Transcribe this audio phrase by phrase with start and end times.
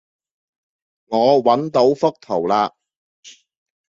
[1.09, 2.71] 我搵到幅圖喇